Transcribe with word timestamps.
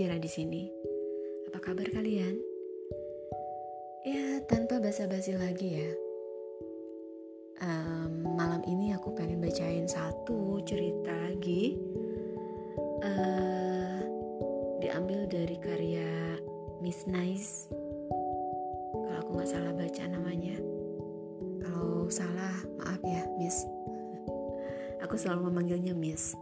Jera 0.00 0.16
di 0.16 0.32
sini. 0.32 0.64
Apa 1.52 1.60
kabar 1.60 1.84
kalian? 1.92 2.32
Ya, 4.00 4.40
tanpa 4.48 4.80
basa-basi 4.80 5.36
lagi 5.36 5.76
ya. 5.76 5.92
Um, 7.60 8.32
malam 8.32 8.64
ini 8.64 8.96
aku 8.96 9.12
pengen 9.12 9.44
bacain 9.44 9.84
satu 9.84 10.64
cerita 10.64 11.12
lagi. 11.12 11.76
Uh, 13.04 14.00
diambil 14.80 15.28
dari 15.28 15.60
karya 15.60 16.40
Miss 16.80 17.04
Nice. 17.04 17.68
Kalau 18.96 19.20
aku 19.20 19.36
nggak 19.36 19.52
salah 19.52 19.76
baca 19.76 20.04
namanya. 20.08 20.56
Kalau 21.60 22.08
salah, 22.08 22.56
maaf 22.80 23.04
ya, 23.04 23.28
Miss. 23.36 23.68
aku 25.04 25.20
selalu 25.20 25.52
memanggilnya 25.52 25.92
Miss 25.92 26.32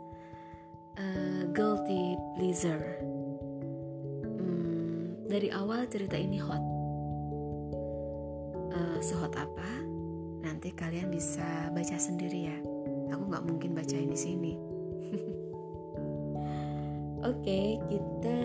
uh, 0.99 1.43
guilty 1.55 2.19
pleaser. 2.37 2.83
Dari 5.29 5.53
awal 5.53 5.85
cerita 5.93 6.17
ini 6.17 6.41
hot. 6.41 6.65
Uh, 8.73 8.97
sehot 9.05 9.37
apa? 9.37 9.71
Nanti 10.41 10.73
kalian 10.73 11.13
bisa 11.13 11.69
baca 11.69 12.01
sendiri 12.01 12.49
ya. 12.49 12.57
Aku 13.13 13.29
nggak 13.29 13.45
mungkin 13.45 13.77
bacain 13.77 14.09
di 14.09 14.17
sini. 14.17 14.57
Oke, 17.29 17.77
kita 17.93 18.41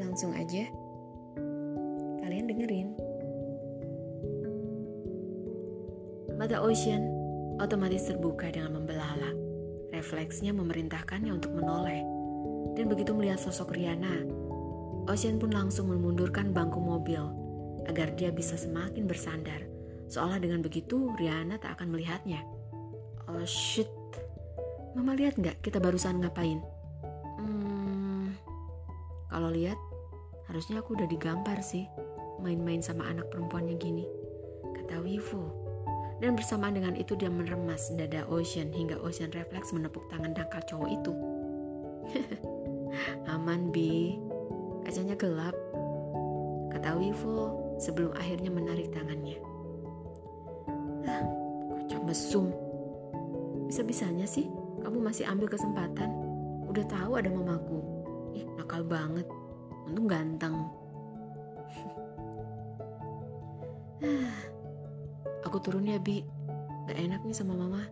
langsung 0.00 0.32
aja. 0.32 0.64
Kalian 2.24 2.48
dengerin. 2.48 2.88
Mata 6.40 6.64
Ocean 6.64 7.04
otomatis 7.60 8.08
terbuka 8.08 8.48
dengan 8.48 8.80
membelalak. 8.80 9.36
Refleksnya 9.92 10.56
memerintahkannya 10.56 11.36
untuk 11.36 11.52
menoleh. 11.52 12.00
Dan 12.76 12.88
begitu 12.88 13.12
melihat 13.12 13.40
sosok 13.40 13.76
Riana, 13.76 14.35
Ocean 15.06 15.38
pun 15.38 15.54
langsung 15.54 15.86
memundurkan 15.90 16.50
bangku 16.50 16.82
mobil 16.82 17.22
agar 17.86 18.10
dia 18.18 18.34
bisa 18.34 18.58
semakin 18.58 19.06
bersandar. 19.06 19.62
Seolah 20.10 20.42
dengan 20.42 20.62
begitu 20.62 21.14
Riana 21.14 21.58
tak 21.58 21.78
akan 21.78 21.94
melihatnya. 21.94 22.42
Oh 23.30 23.42
shit. 23.46 23.90
Mama 24.98 25.14
lihat 25.14 25.38
nggak 25.38 25.62
kita 25.62 25.78
barusan 25.78 26.22
ngapain? 26.22 26.58
Hmm, 27.38 28.34
kalau 29.30 29.50
lihat, 29.50 29.78
harusnya 30.50 30.82
aku 30.82 30.98
udah 30.98 31.06
digampar 31.06 31.62
sih. 31.62 31.86
Main-main 32.42 32.82
sama 32.82 33.06
anak 33.06 33.30
perempuannya 33.30 33.78
gini. 33.78 34.06
Kata 34.74 35.02
Wivo 35.02 35.66
dan 36.16 36.32
bersamaan 36.32 36.72
dengan 36.72 36.96
itu 36.96 37.12
dia 37.12 37.28
meremas 37.28 37.92
dada 37.92 38.24
Ocean 38.32 38.72
hingga 38.72 38.96
Ocean 39.04 39.28
refleks 39.36 39.76
menepuk 39.76 40.08
tangan 40.08 40.32
dangkal 40.32 40.64
cowok 40.64 40.90
itu. 40.90 41.12
Aman 43.32 43.68
bi, 43.68 44.16
kacanya 44.86 45.18
gelap. 45.18 45.58
Kata 46.70 46.94
Wivo 46.94 47.74
sebelum 47.82 48.14
akhirnya 48.14 48.54
menarik 48.54 48.94
tangannya. 48.94 49.42
Ah, 51.02 51.26
kocak 51.74 52.06
mesum. 52.06 52.54
Bisa-bisanya 53.66 54.30
sih 54.30 54.46
kamu 54.86 55.02
masih 55.02 55.26
ambil 55.26 55.50
kesempatan. 55.50 56.14
Udah 56.70 56.86
tahu 56.86 57.18
ada 57.18 57.26
mamaku. 57.26 57.82
Ih, 58.38 58.46
nakal 58.54 58.86
banget. 58.86 59.26
Untung 59.90 60.06
ganteng. 60.06 60.54
Aku 65.50 65.58
turun 65.58 65.90
ya, 65.90 65.98
Bi. 65.98 66.22
Gak 66.86 66.94
enak 67.02 67.26
nih 67.26 67.34
sama 67.34 67.58
mama. 67.58 67.82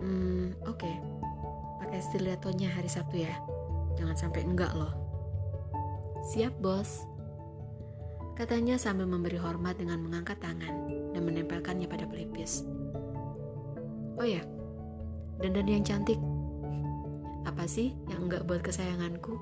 Hmm, 0.00 0.56
oke. 0.64 0.80
Okay. 0.80 0.96
Pakai 1.84 2.00
stilettonya 2.00 2.72
hari 2.72 2.88
Sabtu 2.88 3.20
ya. 3.20 3.36
Jangan 4.00 4.16
sampai 4.16 4.48
enggak 4.48 4.72
loh. 4.72 5.07
Siap, 6.28 6.60
bos. 6.60 7.08
Katanya 8.36 8.76
sambil 8.76 9.08
memberi 9.08 9.40
hormat 9.40 9.80
dengan 9.80 10.04
mengangkat 10.04 10.36
tangan 10.44 10.84
dan 11.16 11.24
menempelkannya 11.24 11.88
pada 11.88 12.04
pelipis. 12.04 12.68
Oh 14.20 14.28
ya, 14.28 14.44
dandan 15.40 15.64
yang 15.64 15.80
cantik. 15.80 16.20
Apa 17.48 17.64
sih 17.64 17.96
yang 18.12 18.28
enggak 18.28 18.44
buat 18.44 18.60
kesayanganku? 18.60 19.40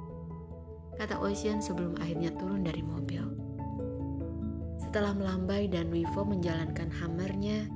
Kata 0.95 1.19
Ocean 1.27 1.59
sebelum 1.59 1.99
akhirnya 1.99 2.31
turun 2.39 2.63
dari 2.63 2.87
mobil. 2.87 3.35
Setelah 4.79 5.11
melambai 5.11 5.67
dan 5.67 5.91
Wivo 5.91 6.23
menjalankan 6.23 6.95
hammernya, 7.03 7.67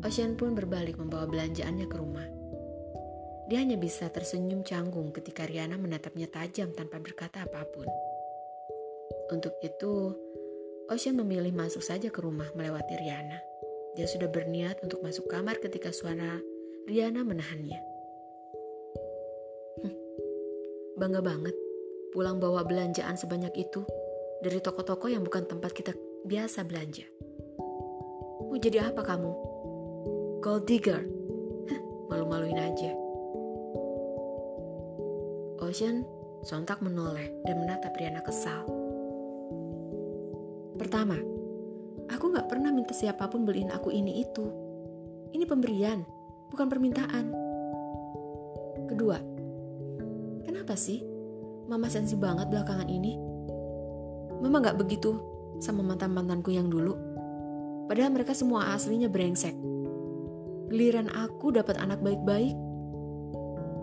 Ocean 0.00 0.40
pun 0.40 0.56
berbalik 0.56 0.96
membawa 0.96 1.28
belanjaannya 1.28 1.84
ke 1.84 1.96
rumah. 2.00 2.24
Dia 3.52 3.60
hanya 3.60 3.76
bisa 3.76 4.08
tersenyum 4.08 4.64
canggung 4.64 5.12
ketika 5.12 5.44
Riana 5.44 5.76
menatapnya 5.76 6.24
tajam 6.32 6.72
tanpa 6.72 6.96
berkata 7.04 7.44
apa 7.44 7.68
pun. 7.68 8.09
Untuk 9.30 9.54
itu, 9.62 10.10
Ocean 10.90 11.14
memilih 11.14 11.54
masuk 11.54 11.86
saja 11.86 12.10
ke 12.10 12.18
rumah 12.18 12.50
melewati 12.58 12.98
Riana. 12.98 13.38
Dia 13.94 14.10
sudah 14.10 14.26
berniat 14.26 14.82
untuk 14.82 15.06
masuk 15.06 15.30
kamar 15.30 15.62
ketika 15.62 15.94
suara 15.94 16.42
Riana 16.90 17.22
menahannya. 17.22 17.80
Hm, 19.86 19.94
bangga 20.98 21.22
banget 21.22 21.54
pulang 22.10 22.42
bawa 22.42 22.66
belanjaan 22.66 23.14
sebanyak 23.14 23.54
itu 23.54 23.86
dari 24.42 24.58
toko-toko 24.58 25.06
yang 25.06 25.22
bukan 25.22 25.46
tempat 25.46 25.70
kita 25.70 25.94
biasa 26.26 26.66
belanja. 26.66 27.06
Mau 28.50 28.58
jadi 28.58 28.90
apa 28.90 29.06
kamu? 29.06 29.30
Gold 30.42 30.66
digger? 30.66 31.06
malu-maluin 32.10 32.58
aja. 32.58 32.90
Ocean 35.62 36.02
sontak 36.42 36.82
menoleh 36.82 37.30
dan 37.46 37.62
menatap 37.62 37.94
Riana 37.94 38.18
kesal. 38.26 38.79
Pertama, 40.80 41.20
aku 42.08 42.32
gak 42.32 42.48
pernah 42.48 42.72
minta 42.72 42.96
siapa 42.96 43.28
pun 43.28 43.44
beliin 43.44 43.68
aku 43.68 43.92
ini 43.92 44.24
itu. 44.24 44.48
Ini 45.36 45.44
pemberian, 45.44 46.00
bukan 46.48 46.66
permintaan. 46.72 47.24
Kedua, 48.88 49.20
kenapa 50.48 50.72
sih 50.80 51.04
Mama 51.70 51.86
sensi 51.86 52.18
banget 52.18 52.50
belakangan 52.50 52.90
ini? 52.90 53.14
Mama 54.42 54.58
gak 54.58 54.82
begitu 54.82 55.14
sama 55.62 55.86
mantan-mantanku 55.86 56.50
yang 56.50 56.66
dulu. 56.66 56.98
Padahal 57.86 58.10
mereka 58.10 58.34
semua 58.34 58.74
aslinya 58.74 59.06
brengsek. 59.06 59.54
Giliran 60.66 61.06
aku 61.14 61.54
dapat 61.54 61.78
anak 61.78 62.02
baik-baik, 62.02 62.58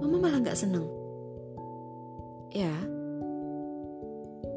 mama 0.03 0.19
malah 0.19 0.43
gak 0.43 0.59
seneng. 0.59 0.83
Ya, 2.51 2.75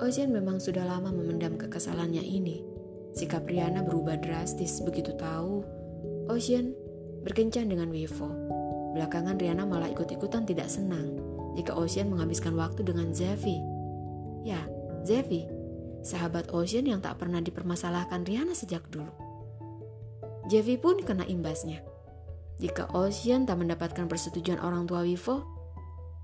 Ocean 0.01 0.33
memang 0.33 0.57
sudah 0.57 0.89
lama 0.89 1.13
memendam 1.13 1.61
kekesalannya 1.61 2.25
ini. 2.25 2.65
Sikap 3.13 3.45
Riana 3.45 3.85
berubah 3.85 4.17
drastis 4.17 4.81
begitu 4.81 5.13
tahu 5.21 5.61
Ocean 6.33 6.73
berkencan 7.21 7.69
dengan 7.69 7.93
Wivo. 7.93 8.33
Belakangan 8.97 9.37
Riana 9.37 9.69
malah 9.69 9.93
ikut-ikutan 9.93 10.49
tidak 10.49 10.73
senang 10.73 11.21
jika 11.53 11.77
Ocean 11.77 12.09
menghabiskan 12.09 12.57
waktu 12.57 12.81
dengan 12.81 13.13
Zevi. 13.13 13.61
Ya, 14.41 14.65
Zevi 15.05 15.45
sahabat 16.01 16.49
Ocean 16.57 16.89
yang 16.89 17.05
tak 17.05 17.21
pernah 17.21 17.45
dipermasalahkan 17.45 18.25
Riana 18.25 18.57
sejak 18.57 18.89
dulu. 18.89 19.13
Jevi 20.49 20.81
pun 20.81 20.97
kena 21.05 21.29
imbasnya. 21.29 21.85
Jika 22.57 22.89
Ocean 22.97 23.45
tak 23.45 23.61
mendapatkan 23.61 24.09
persetujuan 24.09 24.65
orang 24.65 24.89
tua 24.89 25.05
Vivo, 25.05 25.45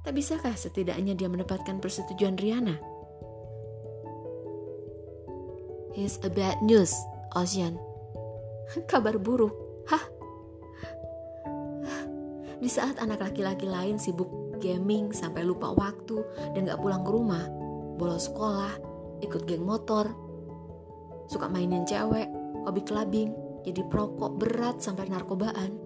tak 0.01 0.17
bisakah 0.17 0.57
setidaknya 0.57 1.13
dia 1.13 1.29
mendapatkan 1.29 1.77
persetujuan 1.77 2.41
Riana? 2.41 2.96
He's 5.97 6.21
a 6.21 6.29
bad 6.29 6.61
news, 6.61 6.93
Ocean. 7.33 7.81
Kabar 8.93 9.17
buruk. 9.17 9.57
Hah? 9.89 10.05
Di 12.61 12.69
saat 12.69 13.01
anak 13.01 13.25
laki-laki 13.25 13.65
lain 13.65 13.97
sibuk 13.97 14.29
gaming 14.61 15.17
sampai 15.17 15.41
lupa 15.41 15.73
waktu 15.73 16.21
dan 16.53 16.69
gak 16.69 16.85
pulang 16.85 17.01
ke 17.01 17.09
rumah, 17.09 17.49
bolos 17.97 18.29
sekolah, 18.29 18.77
ikut 19.25 19.49
geng 19.49 19.65
motor, 19.65 20.13
suka 21.33 21.49
mainin 21.49 21.89
cewek, 21.89 22.29
hobi 22.69 22.85
clubbing, 22.85 23.33
jadi 23.65 23.81
perokok 23.89 24.37
berat 24.37 24.85
sampai 24.85 25.09
narkobaan. 25.09 25.81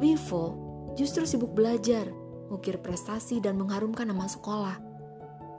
Vivo 0.00 0.56
justru 0.96 1.28
sibuk 1.28 1.52
belajar, 1.52 2.08
ngukir 2.48 2.80
prestasi 2.80 3.44
dan 3.44 3.60
mengharumkan 3.60 4.08
nama 4.08 4.24
sekolah. 4.24 4.80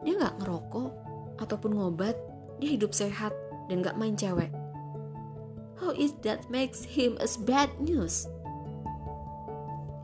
Dia 0.01 0.25
nggak 0.25 0.41
ngerokok 0.41 0.89
ataupun 1.37 1.77
ngobat, 1.77 2.17
dia 2.57 2.69
hidup 2.77 2.93
sehat 2.93 3.33
dan 3.69 3.85
nggak 3.85 3.97
main 3.97 4.17
cewek. 4.17 4.49
How 5.77 5.93
is 5.93 6.17
that 6.25 6.49
makes 6.49 6.81
him 6.81 7.17
as 7.21 7.37
bad 7.37 7.69
news? 7.77 8.25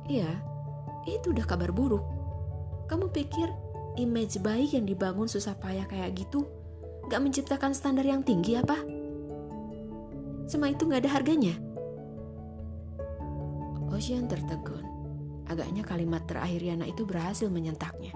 Iya, 0.05 0.29
itu 1.09 1.33
udah 1.33 1.45
kabar 1.49 1.73
buruk. 1.73 2.05
Kamu 2.85 3.09
pikir 3.09 3.49
image 3.97 4.37
baik 4.43 4.77
yang 4.77 4.85
dibangun 4.85 5.25
susah 5.25 5.57
payah 5.57 5.87
kayak 5.89 6.13
gitu 6.13 6.45
gak 7.07 7.19
menciptakan 7.19 7.75
standar 7.75 8.05
yang 8.07 8.23
tinggi 8.23 8.55
apa? 8.55 8.79
Semua 10.47 10.71
itu 10.71 10.87
gak 10.87 11.03
ada 11.03 11.11
harganya. 11.11 11.55
Ocean 13.91 14.25
tertegun. 14.25 14.83
Agaknya 15.45 15.83
kalimat 15.83 16.23
terakhir 16.25 16.63
Yana 16.63 16.87
itu 16.87 17.03
berhasil 17.03 17.51
menyentaknya. 17.51 18.15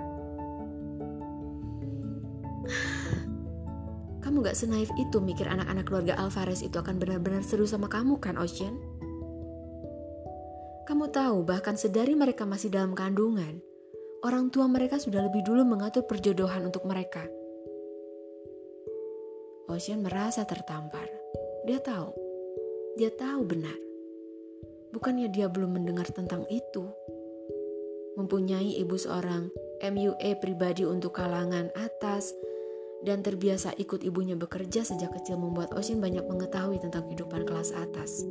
Kamu 4.37 4.53
gak 4.53 4.61
senaif 4.69 4.93
itu 5.01 5.17
mikir 5.17 5.49
anak-anak 5.49 5.89
keluarga 5.89 6.13
Alvarez 6.21 6.61
itu 6.61 6.77
akan 6.77 7.01
benar-benar 7.01 7.41
seru 7.41 7.65
sama 7.65 7.89
kamu 7.89 8.21
kan, 8.21 8.37
Ocean? 8.37 8.77
Kamu 10.85 11.09
tahu 11.09 11.41
bahkan 11.41 11.73
sedari 11.73 12.13
mereka 12.13 12.45
masih 12.45 12.69
dalam 12.69 12.93
kandungan, 12.93 13.57
orang 14.21 14.53
tua 14.53 14.69
mereka 14.69 15.01
sudah 15.01 15.25
lebih 15.25 15.41
dulu 15.41 15.65
mengatur 15.65 16.05
perjodohan 16.05 16.69
untuk 16.69 16.85
mereka. 16.85 17.25
Ocean 19.73 20.05
merasa 20.05 20.45
tertampar. 20.45 21.09
Dia 21.65 21.81
tahu. 21.81 22.13
Dia 22.93 23.09
tahu 23.09 23.41
benar. 23.41 23.73
Bukannya 24.93 25.33
dia 25.33 25.49
belum 25.49 25.81
mendengar 25.81 26.13
tentang 26.13 26.45
itu. 26.53 26.85
Mempunyai 28.21 28.77
ibu 28.85 29.01
seorang 29.01 29.49
MUA 29.81 30.37
pribadi 30.37 30.85
untuk 30.85 31.17
kalangan 31.17 31.73
atas 31.73 32.37
dan 33.05 33.21
terbiasa 33.21 33.77
ikut 33.77 34.01
ibunya 34.01 34.33
bekerja 34.33 34.81
sejak 34.81 35.13
kecil 35.21 35.37
membuat 35.37 35.73
Ocean 35.77 36.01
banyak 36.01 36.25
mengetahui 36.25 36.81
tentang 36.81 37.05
kehidupan 37.05 37.45
kelas 37.45 37.73
atas. 37.77 38.25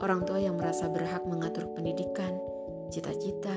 Orang 0.00 0.24
tua 0.24 0.40
yang 0.40 0.56
merasa 0.56 0.88
berhak 0.88 1.24
mengatur 1.24 1.68
pendidikan, 1.72 2.36
cita-cita, 2.92 3.56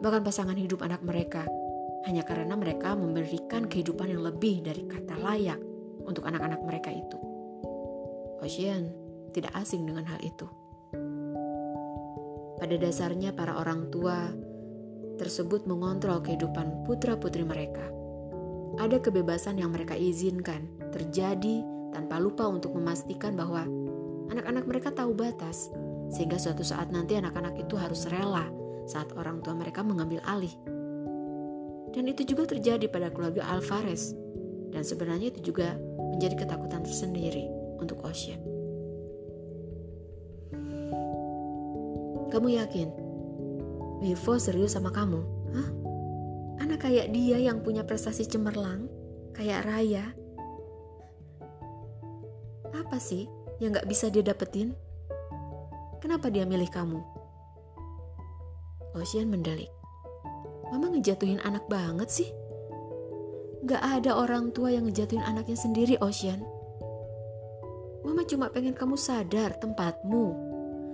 bahkan 0.00 0.24
pasangan 0.24 0.56
hidup 0.56 0.84
anak 0.84 1.00
mereka 1.04 1.44
hanya 2.06 2.22
karena 2.24 2.54
mereka 2.54 2.94
memberikan 2.94 3.66
kehidupan 3.66 4.08
yang 4.08 4.22
lebih 4.22 4.64
dari 4.64 4.86
kata 4.86 5.18
layak 5.18 5.60
untuk 6.04 6.24
anak-anak 6.24 6.60
mereka 6.64 6.88
itu. 6.92 7.18
Ocean 8.40 8.88
tidak 9.34 9.52
asing 9.58 9.84
dengan 9.84 10.08
hal 10.08 10.20
itu. 10.22 10.46
Pada 12.58 12.74
dasarnya 12.74 13.34
para 13.36 13.58
orang 13.58 13.90
tua 13.92 14.32
tersebut 15.18 15.66
mengontrol 15.66 16.22
kehidupan 16.22 16.86
putra-putri 16.86 17.42
mereka– 17.42 17.84
ada 18.78 19.02
kebebasan 19.02 19.58
yang 19.58 19.74
mereka 19.74 19.98
izinkan 19.98 20.70
terjadi 20.94 21.66
tanpa 21.90 22.22
lupa 22.22 22.46
untuk 22.46 22.72
memastikan 22.78 23.34
bahwa 23.34 23.66
anak-anak 24.30 24.64
mereka 24.70 24.88
tahu 24.94 25.12
batas, 25.18 25.68
sehingga 26.14 26.38
suatu 26.38 26.62
saat 26.62 26.94
nanti 26.94 27.18
anak-anak 27.18 27.58
itu 27.58 27.74
harus 27.74 28.06
rela 28.06 28.46
saat 28.88 29.12
orang 29.18 29.42
tua 29.42 29.58
mereka 29.58 29.82
mengambil 29.82 30.22
alih. 30.24 30.54
Dan 31.92 32.06
itu 32.06 32.22
juga 32.22 32.46
terjadi 32.46 32.86
pada 32.86 33.10
keluarga 33.10 33.44
Alvarez, 33.50 34.14
dan 34.70 34.86
sebenarnya 34.86 35.34
itu 35.34 35.52
juga 35.52 35.74
menjadi 36.14 36.46
ketakutan 36.46 36.86
tersendiri 36.86 37.50
untuk 37.82 38.04
Ocean. 38.06 38.38
Kamu 42.28 42.48
yakin 42.52 42.88
Vivo 44.04 44.38
serius 44.38 44.76
sama 44.76 44.94
kamu? 44.94 45.20
Hah? 45.56 45.68
Anak 46.58 46.86
kayak 46.86 47.14
dia 47.14 47.38
yang 47.38 47.62
punya 47.62 47.86
prestasi 47.86 48.26
cemerlang, 48.26 48.90
kayak 49.34 49.62
Raya. 49.62 50.10
Apa 52.74 52.98
sih 52.98 53.30
yang 53.62 53.74
gak 53.74 53.86
bisa 53.86 54.10
dia 54.10 54.22
dapetin? 54.22 54.74
Kenapa 55.98 56.30
dia 56.30 56.46
milih 56.46 56.70
kamu? 56.70 57.00
Ocean 58.94 59.30
mendelik. 59.30 59.70
Mama 60.70 60.90
ngejatuhin 60.92 61.42
anak 61.42 61.66
banget 61.66 62.08
sih. 62.10 62.30
Gak 63.66 63.82
ada 63.82 64.14
orang 64.14 64.54
tua 64.54 64.70
yang 64.70 64.86
ngejatuhin 64.86 65.24
anaknya 65.26 65.58
sendiri, 65.58 65.98
Ocean. 65.98 66.40
Mama 68.06 68.22
cuma 68.24 68.46
pengen 68.48 68.72
kamu 68.78 68.94
sadar 68.94 69.58
tempatmu. 69.58 70.46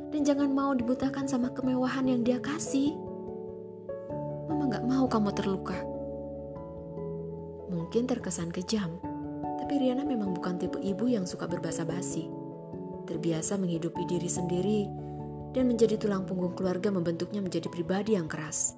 Dan 0.08 0.24
jangan 0.24 0.48
mau 0.48 0.72
dibutakan 0.72 1.28
sama 1.28 1.52
kemewahan 1.52 2.08
yang 2.08 2.24
dia 2.24 2.40
kasih. 2.40 2.96
Gak 4.74 4.90
mau 4.90 5.06
kamu 5.06 5.30
terluka. 5.38 5.78
Mungkin 7.70 8.10
terkesan 8.10 8.50
kejam, 8.50 8.98
tapi 9.62 9.78
Riana 9.78 10.02
memang 10.02 10.34
bukan 10.34 10.58
tipe 10.58 10.82
ibu 10.82 11.06
yang 11.06 11.30
suka 11.30 11.46
berbahasa 11.46 11.86
basi. 11.86 12.26
Terbiasa 13.06 13.54
menghidupi 13.54 14.02
diri 14.10 14.26
sendiri 14.26 14.90
dan 15.54 15.70
menjadi 15.70 15.94
tulang 15.94 16.26
punggung 16.26 16.58
keluarga 16.58 16.90
membentuknya 16.90 17.38
menjadi 17.38 17.70
pribadi 17.70 18.18
yang 18.18 18.26
keras. 18.26 18.74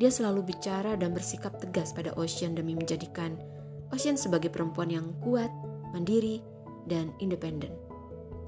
Dia 0.00 0.08
selalu 0.08 0.48
bicara 0.48 0.96
dan 0.96 1.12
bersikap 1.12 1.60
tegas 1.60 1.92
pada 1.92 2.16
Ocean 2.16 2.56
demi 2.56 2.72
menjadikan 2.72 3.36
Ocean 3.92 4.16
sebagai 4.16 4.48
perempuan 4.48 4.88
yang 4.88 5.12
kuat, 5.20 5.52
mandiri, 5.92 6.40
dan 6.88 7.12
independen. 7.20 7.76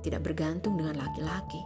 Tidak 0.00 0.24
bergantung 0.24 0.80
dengan 0.80 0.96
laki-laki 0.96 1.60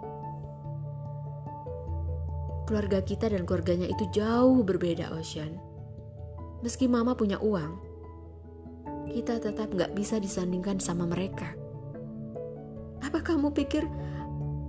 keluarga 2.69 3.01
kita 3.01 3.33
dan 3.33 3.49
keluarganya 3.49 3.89
itu 3.89 4.05
jauh 4.13 4.61
berbeda, 4.61 5.09
Ocean. 5.17 5.57
Meski 6.61 6.85
mama 6.85 7.17
punya 7.17 7.41
uang, 7.41 7.81
kita 9.09 9.41
tetap 9.41 9.73
gak 9.73 9.97
bisa 9.97 10.21
disandingkan 10.21 10.77
sama 10.77 11.09
mereka. 11.09 11.57
Apa 13.01 13.25
kamu 13.25 13.57
pikir 13.57 13.89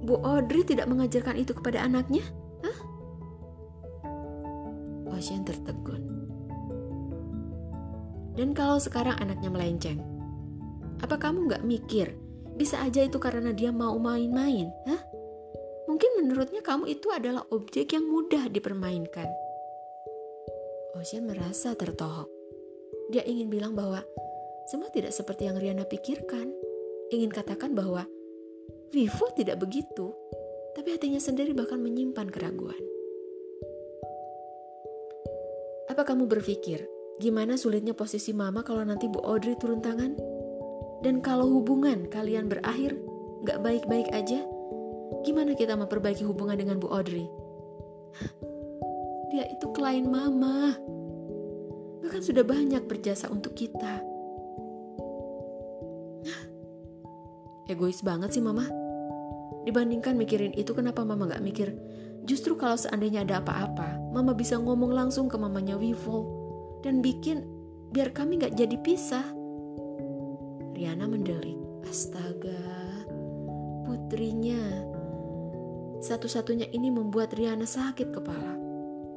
Bu 0.07 0.15
Audrey 0.23 0.63
tidak 0.63 0.87
mengajarkan 0.87 1.35
itu 1.35 1.51
kepada 1.51 1.83
anaknya? 1.83 2.23
Hah? 2.63 2.77
Ocean 5.11 5.43
tertegun. 5.43 6.07
Dan 8.39 8.55
kalau 8.55 8.79
sekarang 8.79 9.19
anaknya 9.19 9.51
melenceng, 9.51 9.99
apa 11.03 11.19
kamu 11.19 11.51
gak 11.51 11.67
mikir 11.67 12.15
bisa 12.55 12.79
aja 12.79 13.03
itu 13.03 13.19
karena 13.19 13.51
dia 13.51 13.75
mau 13.75 13.99
main-main? 13.99 14.71
Hah? 14.87 15.08
Mungkin 15.99 16.31
menurutnya 16.31 16.63
kamu 16.63 16.95
itu 16.95 17.11
adalah 17.11 17.43
objek 17.51 17.91
yang 17.91 18.07
mudah 18.07 18.47
dipermainkan. 18.47 19.27
Ocean 20.95 21.27
merasa 21.27 21.75
tertohok. 21.75 22.31
Dia 23.11 23.27
ingin 23.27 23.51
bilang 23.51 23.75
bahwa 23.75 23.99
semua 24.71 24.87
tidak 24.95 25.11
seperti 25.11 25.51
yang 25.51 25.59
Riana 25.59 25.83
pikirkan. 25.83 26.55
Ingin 27.11 27.27
katakan 27.27 27.75
bahwa 27.75 28.07
Vivo 28.95 29.27
tidak 29.35 29.59
begitu, 29.59 30.15
tapi 30.71 30.95
hatinya 30.95 31.19
sendiri 31.19 31.51
bahkan 31.51 31.83
menyimpan 31.83 32.31
keraguan. 32.31 32.79
Apa 35.91 36.07
kamu 36.07 36.31
berpikir 36.31 36.79
gimana 37.19 37.59
sulitnya 37.59 37.91
posisi 37.91 38.31
mama 38.31 38.63
kalau 38.63 38.87
nanti 38.87 39.11
Bu 39.11 39.19
Audrey 39.19 39.59
turun 39.59 39.83
tangan? 39.83 40.15
Dan 41.03 41.19
kalau 41.19 41.59
hubungan 41.59 42.07
kalian 42.07 42.47
berakhir 42.47 42.95
gak 43.43 43.59
baik-baik 43.59 44.07
aja, 44.15 44.47
Gimana 45.25 45.53
kita 45.53 45.75
memperbaiki 45.75 46.23
hubungan 46.25 46.57
dengan 46.57 46.77
Bu 46.79 46.89
Audrey? 46.89 47.27
Dia 49.29 49.45
itu 49.45 49.69
klien 49.75 50.09
mama. 50.09 50.73
Bahkan 52.01 52.21
sudah 52.25 52.41
banyak 52.41 52.89
berjasa 52.89 53.29
untuk 53.29 53.53
kita. 53.53 54.01
Egois 57.69 58.01
banget 58.01 58.33
sih 58.33 58.41
mama. 58.41 58.65
Dibandingkan 59.69 60.17
mikirin 60.17 60.55
itu 60.57 60.73
kenapa 60.73 61.05
mama 61.05 61.29
gak 61.29 61.45
mikir 61.45 61.77
Justru 62.25 62.57
kalau 62.57 62.73
seandainya 62.73 63.21
ada 63.21 63.37
apa-apa 63.37 64.01
Mama 64.09 64.33
bisa 64.33 64.57
ngomong 64.57 64.89
langsung 64.89 65.29
ke 65.29 65.37
mamanya 65.37 65.77
Vivo 65.77 66.25
Dan 66.81 67.05
bikin 67.05 67.45
biar 67.93 68.09
kami 68.09 68.41
gak 68.41 68.57
jadi 68.57 68.73
pisah 68.81 69.25
Riana 70.73 71.05
mendelik 71.05 71.59
Astaga 71.85 72.65
Putrinya 73.85 74.88
satu-satunya 76.09 76.73
ini 76.73 76.89
membuat 76.89 77.37
Riana 77.37 77.69
sakit 77.69 78.09
kepala. 78.09 78.57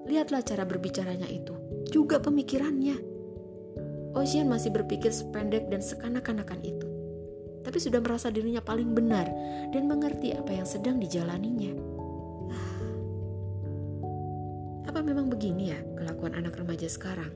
Lihatlah 0.04 0.44
cara 0.44 0.68
berbicaranya 0.68 1.24
itu, 1.24 1.56
juga 1.88 2.20
pemikirannya. 2.20 3.00
Ocean 4.12 4.44
masih 4.44 4.76
berpikir 4.76 5.08
sependek 5.08 5.72
dan 5.72 5.80
sekanak-kanakan 5.80 6.60
itu. 6.60 6.84
Tapi 7.64 7.78
sudah 7.80 8.04
merasa 8.04 8.28
dirinya 8.28 8.60
paling 8.60 8.92
benar 8.92 9.24
dan 9.72 9.88
mengerti 9.88 10.36
apa 10.36 10.52
yang 10.52 10.68
sedang 10.68 11.00
dijalaninya. 11.00 11.72
Apa 14.84 15.00
memang 15.00 15.32
begini 15.32 15.72
ya 15.72 15.80
kelakuan 15.96 16.36
anak 16.36 16.60
remaja 16.60 16.92
sekarang? 16.92 17.32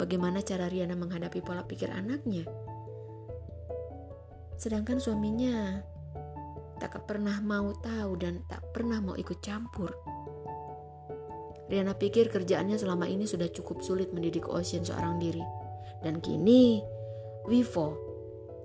Bagaimana 0.00 0.40
cara 0.40 0.72
Riana 0.72 0.96
menghadapi 0.96 1.44
pola 1.44 1.60
pikir 1.60 1.92
anaknya? 1.92 2.48
Sedangkan 4.56 4.96
suaminya 4.96 5.84
tak 6.76 7.08
pernah 7.08 7.40
mau 7.40 7.72
tahu 7.72 8.20
dan 8.20 8.44
tak 8.48 8.60
pernah 8.76 9.00
mau 9.00 9.16
ikut 9.16 9.40
campur. 9.40 9.90
Riana 11.66 11.98
pikir 11.98 12.30
kerjaannya 12.30 12.78
selama 12.78 13.10
ini 13.10 13.26
sudah 13.26 13.50
cukup 13.50 13.82
sulit 13.82 14.14
mendidik 14.14 14.46
Ocean 14.46 14.86
seorang 14.86 15.18
diri. 15.18 15.42
Dan 16.04 16.22
kini, 16.22 16.78
Vivo 17.50 17.98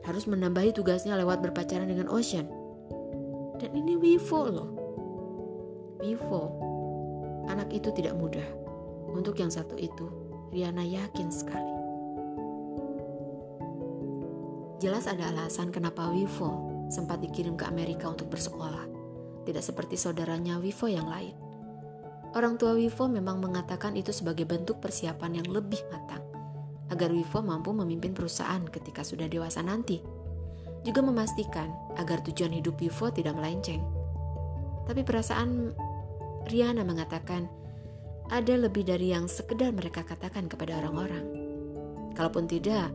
harus 0.06 0.30
menambahi 0.30 0.74
tugasnya 0.74 1.18
lewat 1.18 1.42
berpacaran 1.42 1.90
dengan 1.90 2.12
Ocean. 2.14 2.46
Dan 3.58 3.74
ini 3.74 3.98
Vivo 3.98 4.42
loh. 4.46 4.70
Vivo, 5.98 6.44
anak 7.50 7.74
itu 7.74 7.90
tidak 7.94 8.14
mudah. 8.18 8.46
Untuk 9.12 9.38
yang 9.42 9.50
satu 9.50 9.74
itu, 9.82 10.06
Riana 10.54 10.86
yakin 10.86 11.30
sekali. 11.34 11.74
Jelas 14.82 15.06
ada 15.06 15.30
alasan 15.30 15.70
kenapa 15.70 16.10
Vivo 16.10 16.71
sempat 16.92 17.24
dikirim 17.24 17.56
ke 17.56 17.64
Amerika 17.64 18.12
untuk 18.12 18.28
bersekolah. 18.28 18.86
Tidak 19.48 19.64
seperti 19.64 19.96
saudaranya 19.96 20.60
Vivo 20.60 20.92
yang 20.92 21.08
lain. 21.08 21.34
Orang 22.36 22.60
tua 22.60 22.76
Vivo 22.76 23.08
memang 23.08 23.40
mengatakan 23.40 23.96
itu 23.96 24.12
sebagai 24.12 24.44
bentuk 24.44 24.84
persiapan 24.84 25.42
yang 25.42 25.48
lebih 25.48 25.80
matang 25.88 26.24
agar 26.92 27.08
Wivo 27.16 27.40
mampu 27.40 27.72
memimpin 27.72 28.12
perusahaan 28.12 28.62
ketika 28.68 29.02
sudah 29.08 29.32
dewasa 29.32 29.64
nanti. 29.64 30.04
Juga 30.84 31.00
memastikan 31.00 31.72
agar 31.96 32.20
tujuan 32.28 32.52
hidup 32.52 32.76
Wivo 32.84 33.08
tidak 33.10 33.40
melenceng. 33.40 33.80
Tapi 34.86 35.02
perasaan 35.08 35.72
Riana 36.52 36.84
mengatakan 36.84 37.48
ada 38.28 38.56
lebih 38.56 38.84
dari 38.84 39.16
yang 39.16 39.28
sekedar 39.32 39.72
mereka 39.72 40.04
katakan 40.04 40.52
kepada 40.52 40.80
orang-orang. 40.84 41.26
Kalaupun 42.16 42.48
tidak, 42.48 42.92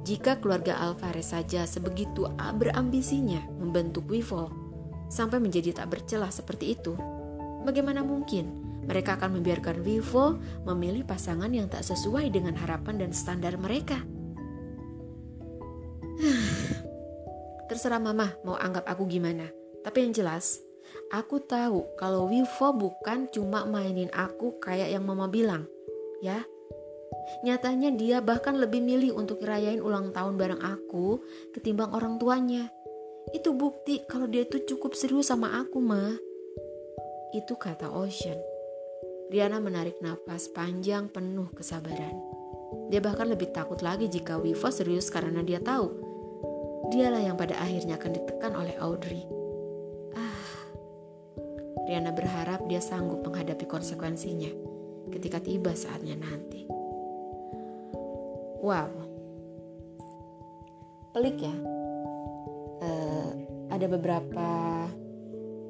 jika 0.00 0.40
keluarga 0.40 0.80
Alvarez 0.80 1.36
saja 1.36 1.68
sebegitu 1.68 2.24
berambisinya 2.56 3.44
membentuk 3.60 4.08
Wivo 4.08 4.48
sampai 5.12 5.42
menjadi 5.42 5.76
tak 5.76 5.92
bercelah 5.92 6.32
seperti 6.32 6.78
itu, 6.78 6.96
bagaimana 7.66 8.00
mungkin 8.00 8.70
mereka 8.88 9.20
akan 9.20 9.38
membiarkan 9.40 9.84
Vivo 9.84 10.40
memilih 10.64 11.04
pasangan 11.04 11.52
yang 11.52 11.68
tak 11.68 11.84
sesuai 11.84 12.32
dengan 12.32 12.56
harapan 12.56 13.06
dan 13.06 13.10
standar 13.12 13.60
mereka. 13.60 14.00
Terserah 17.68 18.00
mama 18.00 18.32
mau 18.42 18.56
anggap 18.56 18.88
aku 18.88 19.04
gimana. 19.06 19.46
Tapi 19.84 20.08
yang 20.08 20.12
jelas, 20.16 20.58
aku 21.12 21.44
tahu 21.44 21.84
kalau 22.00 22.26
Vivo 22.26 22.72
bukan 22.72 23.28
cuma 23.28 23.68
mainin 23.68 24.08
aku 24.16 24.56
kayak 24.58 24.90
yang 24.90 25.04
mama 25.04 25.28
bilang. 25.28 25.68
Ya, 26.20 26.44
Nyatanya 27.42 27.90
dia 27.94 28.18
bahkan 28.20 28.56
lebih 28.58 28.84
milih 28.84 29.16
untuk 29.16 29.40
rayain 29.44 29.80
ulang 29.80 30.12
tahun 30.12 30.36
bareng 30.36 30.62
aku 30.62 31.20
ketimbang 31.54 31.92
orang 31.94 32.20
tuanya. 32.20 32.68
Itu 33.30 33.54
bukti 33.54 34.02
kalau 34.08 34.26
dia 34.26 34.42
itu 34.42 34.62
cukup 34.64 34.96
serius 34.96 35.30
sama 35.30 35.60
aku, 35.60 35.78
mah. 35.78 36.16
Itu 37.30 37.54
kata 37.54 37.92
Ocean. 37.94 38.38
Riana 39.30 39.62
menarik 39.62 40.02
nafas 40.02 40.50
panjang 40.50 41.06
penuh 41.06 41.46
kesabaran. 41.54 42.18
Dia 42.90 42.98
bahkan 42.98 43.30
lebih 43.30 43.54
takut 43.54 43.78
lagi 43.78 44.10
jika 44.10 44.38
Wivo 44.38 44.66
serius 44.74 45.06
karena 45.06 45.42
dia 45.46 45.62
tahu 45.62 46.10
dialah 46.90 47.22
yang 47.22 47.38
pada 47.38 47.54
akhirnya 47.62 47.94
akan 47.94 48.10
ditekan 48.18 48.52
oleh 48.58 48.74
Audrey. 48.82 49.22
Ah, 50.18 50.42
Riana 51.86 52.10
berharap 52.10 52.66
dia 52.66 52.82
sanggup 52.82 53.22
menghadapi 53.22 53.62
konsekuensinya 53.70 54.50
ketika 55.14 55.38
tiba 55.38 55.74
saatnya 55.74 56.18
nanti. 56.18 56.69
Wow, 58.60 58.92
pelik 61.16 61.40
ya. 61.40 61.54
Uh, 62.84 63.32
ada 63.72 63.88
beberapa 63.88 64.48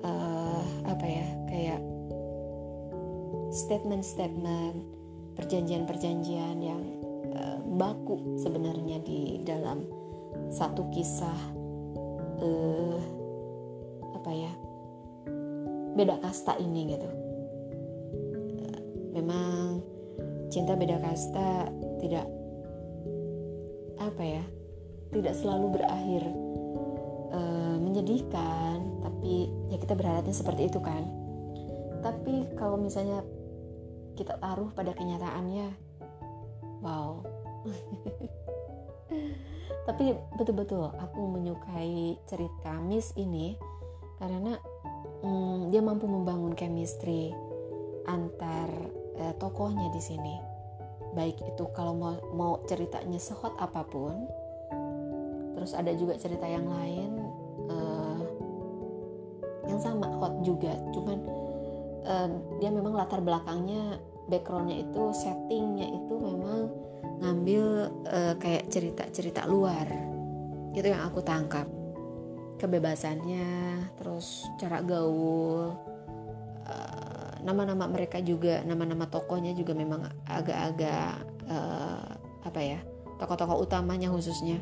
uh, 0.02 0.64
apa 0.90 1.06
ya 1.06 1.26
kayak 1.47 1.80
statement-statement, 3.54 4.75
perjanjian-perjanjian 5.38 6.59
yang 6.59 6.82
uh, 7.30 7.62
baku 7.78 8.35
sebenarnya 8.42 8.99
di 9.06 9.38
dalam 9.47 9.87
satu 10.50 10.90
kisah 10.90 11.40
uh, 12.42 12.99
apa 14.18 14.30
ya 14.35 14.52
beda 15.94 16.18
kasta 16.26 16.59
ini 16.59 16.90
gitu. 16.90 17.09
Uh, 18.59 18.78
memang 19.14 19.78
cinta 20.50 20.75
beda 20.75 20.99
kasta 20.99 21.70
tidak 22.02 22.39
apa 24.00 24.23
ya 24.25 24.45
tidak 25.12 25.37
selalu 25.37 25.76
berakhir 25.76 26.23
uh, 27.37 27.76
menyedihkan 27.76 28.80
tapi 29.04 29.52
ya 29.69 29.76
kita 29.76 29.92
berharapnya 29.92 30.35
seperti 30.35 30.73
itu 30.73 30.80
kan. 30.80 31.04
Tapi 32.00 32.49
kalau 32.57 32.80
misalnya 32.80 33.21
kita 34.16 34.40
taruh 34.40 34.73
pada 34.73 34.97
kenyataannya 34.97 35.69
wow. 36.80 37.21
Tapi 39.88 40.14
betul-betul 40.38 40.87
aku 40.97 41.21
menyukai 41.28 42.16
cerita 42.25 42.78
Miss 42.80 43.12
ini 43.19 43.59
karena 44.16 44.57
hmm, 45.25 45.73
dia 45.73 45.80
mampu 45.85 46.09
membangun 46.09 46.57
chemistry 46.57 47.33
antar 48.09 48.69
eh, 49.21 49.35
tokohnya 49.37 49.92
di 49.92 50.00
sini 50.00 50.50
baik 51.14 51.43
itu 51.43 51.64
kalau 51.75 51.95
mau 51.97 52.14
mau 52.33 52.52
ceritanya 52.71 53.19
sehot 53.19 53.59
apa 53.59 53.83
pun 53.83 54.14
terus 55.59 55.75
ada 55.75 55.90
juga 55.93 56.14
cerita 56.17 56.47
yang 56.47 56.64
lain 56.71 57.11
eh, 57.69 58.21
yang 59.69 59.81
sama 59.83 60.09
hot 60.19 60.40
juga. 60.43 60.75
Cuman 60.95 61.19
eh, 62.07 62.29
dia 62.62 62.71
memang 62.73 62.95
latar 62.97 63.21
belakangnya 63.21 64.00
backgroundnya 64.31 64.87
itu 64.87 65.02
settingnya 65.11 65.90
itu 65.90 66.14
memang 66.14 66.71
ngambil 67.21 67.64
uh, 68.09 68.35
kayak 68.40 68.73
cerita-cerita 68.73 69.45
luar. 69.45 69.85
Itu 70.73 70.87
yang 70.88 71.05
aku 71.05 71.21
tangkap. 71.21 71.69
Kebebasannya 72.57 73.76
terus 74.00 74.49
cara 74.57 74.81
gaul. 74.81 75.75
uh, 75.75 75.89
nama-nama 77.42 77.88
mereka 77.88 78.20
juga 78.20 78.62
nama-nama 78.62 79.09
tokohnya 79.09 79.56
juga 79.56 79.73
memang 79.73 80.06
agak-agak 80.28 81.25
uh, 81.49 82.09
apa 82.44 82.61
ya 82.61 82.80
tokoh-tokoh 83.20 83.64
utamanya 83.64 84.09
khususnya 84.09 84.61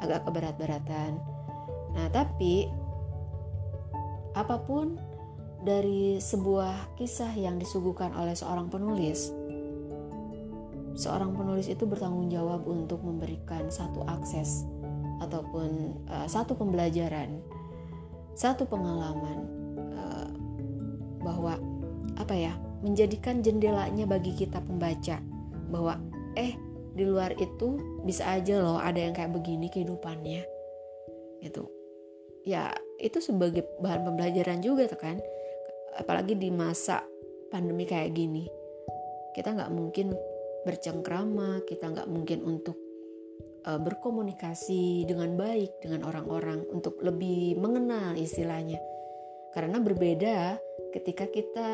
agak 0.00 0.24
keberat-beratan 0.24 1.20
nah 1.92 2.08
tapi 2.08 2.68
apa 4.32 4.56
pun 4.64 4.96
dari 5.62 6.18
sebuah 6.18 6.98
kisah 6.98 7.30
yang 7.38 7.56
disuguhkan 7.56 8.10
oleh 8.18 8.34
seorang 8.34 8.66
penulis. 8.66 9.30
Seorang 10.98 11.32
penulis 11.32 11.70
itu 11.70 11.86
bertanggung 11.88 12.28
jawab 12.28 12.66
untuk 12.66 13.00
memberikan 13.00 13.70
satu 13.70 14.04
akses 14.04 14.66
ataupun 15.22 16.02
uh, 16.10 16.26
satu 16.26 16.58
pembelajaran, 16.58 17.40
satu 18.34 18.66
pengalaman 18.66 19.38
uh, 19.94 20.28
bahwa 21.22 21.56
apa 22.18 22.34
ya, 22.34 22.52
menjadikan 22.82 23.40
jendelanya 23.40 24.04
bagi 24.04 24.34
kita 24.36 24.60
pembaca 24.60 25.20
bahwa 25.72 25.96
eh 26.36 26.56
di 26.92 27.04
luar 27.08 27.32
itu 27.40 27.80
bisa 28.04 28.36
aja 28.36 28.60
loh 28.60 28.76
ada 28.76 29.00
yang 29.00 29.16
kayak 29.16 29.32
begini 29.32 29.72
kehidupannya. 29.72 30.44
Itu. 31.40 31.68
Ya, 32.42 32.74
itu 33.02 33.18
sebagai 33.22 33.66
bahan 33.78 34.06
pembelajaran 34.06 34.62
juga 34.62 34.86
tuh 34.90 34.98
kan 34.98 35.16
apalagi 35.98 36.38
di 36.38 36.48
masa 36.48 37.04
pandemi 37.52 37.84
kayak 37.84 38.16
gini 38.16 38.48
kita 39.36 39.52
nggak 39.52 39.72
mungkin 39.72 40.16
bercengkrama 40.64 41.66
kita 41.68 41.90
nggak 41.92 42.08
mungkin 42.08 42.46
untuk 42.46 42.78
uh, 43.66 43.80
berkomunikasi 43.80 45.04
dengan 45.04 45.36
baik 45.36 45.82
dengan 45.82 46.08
orang-orang 46.08 46.64
untuk 46.70 47.00
lebih 47.02 47.58
mengenal 47.58 48.16
istilahnya 48.16 48.78
karena 49.52 49.78
berbeda 49.78 50.56
ketika 50.92 51.24
kita 51.28 51.70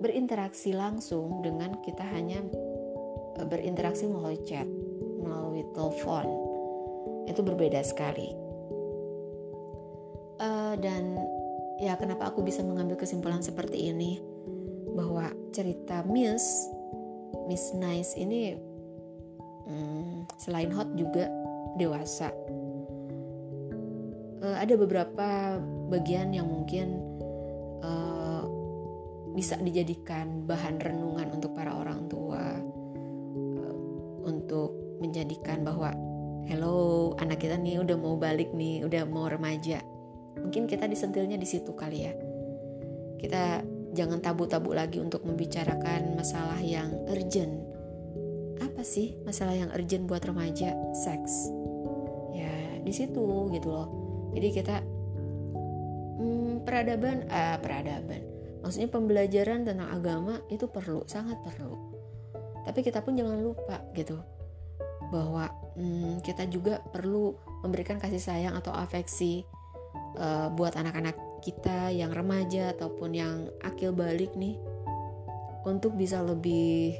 berinteraksi 0.00 0.72
langsung 0.72 1.44
dengan 1.44 1.76
kita 1.84 2.04
hanya 2.04 2.40
uh, 3.36 3.46
berinteraksi 3.48 4.08
melalui 4.08 4.40
chat 4.44 4.68
melalui 5.20 5.64
telepon. 5.76 6.26
Itu 7.28 7.44
berbeda 7.44 7.84
sekali. 7.84 8.32
Uh, 10.36 10.76
dan 10.80 11.16
ya 11.80 11.96
kenapa 11.96 12.32
aku 12.32 12.44
bisa 12.44 12.64
mengambil 12.64 12.96
kesimpulan 12.96 13.44
seperti 13.44 13.92
ini? 13.92 14.20
Bahwa 14.96 15.28
cerita 15.52 16.00
Miss 16.08 16.44
Miss 17.44 17.76
Nice 17.76 18.16
ini 18.16 18.56
hmm, 19.68 20.28
selain 20.40 20.72
hot 20.72 20.88
juga 20.96 21.28
dewasa. 21.76 22.32
Uh, 24.40 24.56
ada 24.56 24.76
beberapa 24.76 25.60
bagian 25.92 26.32
yang 26.32 26.48
mungkin 26.48 27.05
bisa 29.36 29.60
dijadikan 29.60 30.48
bahan 30.48 30.80
renungan 30.80 31.28
untuk 31.36 31.52
para 31.52 31.76
orang 31.76 32.08
tua 32.08 32.56
uh, 33.60 33.76
untuk 34.24 34.98
menjadikan 35.04 35.60
bahwa 35.60 35.92
hello 36.48 37.12
anak 37.20 37.44
kita 37.44 37.60
nih 37.60 37.84
udah 37.84 38.00
mau 38.00 38.16
balik 38.16 38.56
nih 38.56 38.80
udah 38.88 39.04
mau 39.04 39.28
remaja 39.28 39.84
Mungkin 40.46 40.68
kita 40.68 40.84
disentilnya 40.84 41.40
di 41.40 41.48
situ 41.48 41.72
kali 41.72 42.04
ya. 42.04 42.12
Kita 43.16 43.64
jangan 43.96 44.20
tabu-tabu 44.20 44.76
lagi 44.76 45.00
untuk 45.00 45.24
membicarakan 45.24 46.14
masalah 46.14 46.60
yang 46.60 46.92
urgent. 47.08 47.64
Apa 48.60 48.84
sih 48.84 49.16
masalah 49.24 49.56
yang 49.56 49.72
urgent 49.72 50.04
buat 50.04 50.24
remaja? 50.24 50.76
Seks. 50.92 51.48
Ya, 52.36 52.52
di 52.84 52.92
situ 52.92 53.48
gitu 53.52 53.68
loh. 53.72 53.88
Jadi 54.36 54.48
kita 54.52 54.76
hmm, 56.20 56.68
peradaban, 56.68 57.24
ah 57.32 57.56
peradaban. 57.56 58.35
Maksudnya 58.66 58.90
pembelajaran 58.90 59.62
tentang 59.62 59.86
agama 59.94 60.42
itu 60.50 60.66
perlu, 60.66 61.06
sangat 61.06 61.38
perlu. 61.46 61.78
Tapi 62.66 62.82
kita 62.82 62.98
pun 62.98 63.14
jangan 63.14 63.38
lupa 63.38 63.78
gitu 63.94 64.18
bahwa 65.06 65.46
hmm, 65.78 66.18
kita 66.26 66.50
juga 66.50 66.82
perlu 66.82 67.30
memberikan 67.62 68.02
kasih 68.02 68.18
sayang 68.18 68.58
atau 68.58 68.74
afeksi 68.74 69.46
uh, 70.18 70.50
buat 70.50 70.74
anak-anak 70.74 71.14
kita 71.46 71.94
yang 71.94 72.10
remaja 72.10 72.74
ataupun 72.74 73.14
yang 73.14 73.46
akil 73.62 73.94
balik 73.94 74.34
nih 74.34 74.58
untuk 75.62 75.94
bisa 75.94 76.18
lebih 76.26 76.98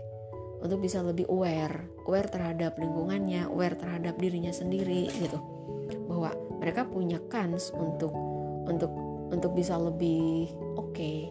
untuk 0.63 0.87
bisa 0.87 1.03
lebih 1.03 1.27
aware, 1.29 1.85
aware 2.09 2.31
terhadap 2.31 2.79
lingkungannya, 2.81 3.51
aware 3.51 3.75
terhadap 3.75 4.17
dirinya 4.23 4.55
sendiri 4.55 5.11
gitu. 5.19 5.43
Bahwa 6.07 6.31
mereka 6.63 6.87
punya 6.87 7.19
kans 7.27 7.75
untuk 7.75 8.15
untuk 8.71 8.91
untuk 9.35 9.53
bisa 9.53 9.75
lebih 9.77 10.47
oke 10.79 10.95
okay. 10.95 11.27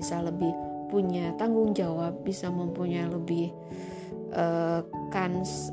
Bisa 0.00 0.24
lebih 0.24 0.48
punya 0.88 1.36
tanggung 1.36 1.76
jawab, 1.76 2.24
bisa 2.24 2.48
mempunyai 2.48 3.04
lebih 3.04 3.52
uh, 4.32 4.80
kans 5.12 5.68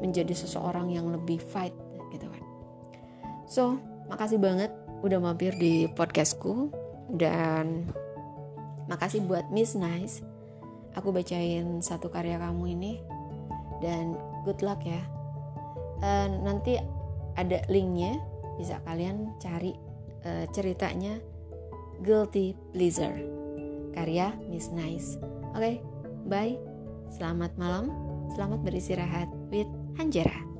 menjadi 0.00 0.32
seseorang 0.32 0.88
yang 0.88 1.12
lebih 1.12 1.36
fight 1.36 1.76
gitu 2.08 2.26
kan. 2.26 2.44
So, 3.44 3.76
makasih 4.08 4.40
banget 4.40 4.72
udah 5.04 5.20
mampir 5.20 5.52
di 5.60 5.84
podcastku 5.92 6.72
dan 7.12 7.86
makasih 8.88 9.22
buat 9.28 9.46
Miss 9.52 9.76
Nice. 9.76 10.24
Aku 10.96 11.12
bacain 11.12 11.84
satu 11.84 12.08
karya 12.08 12.40
kamu 12.40 12.72
ini 12.72 12.92
dan 13.84 14.16
good 14.48 14.64
luck 14.64 14.80
ya. 14.80 15.00
Uh, 16.00 16.28
nanti 16.40 16.80
ada 17.36 17.60
linknya 17.68 18.16
bisa 18.56 18.80
kalian 18.88 19.36
cari 19.36 19.76
uh, 20.24 20.48
ceritanya 20.52 21.20
Guilty 22.02 22.56
Pleaser 22.72 23.14
karya 23.96 24.36
Miss 24.52 24.68
Nice. 24.72 25.16
Oke 25.56 25.60
okay, 25.60 25.74
bye. 26.28 26.54
Selamat 27.12 27.54
malam. 27.56 27.88
Selamat 28.34 28.60
beristirahat 28.66 29.30
with 29.48 29.70
Hanjera 29.96 30.55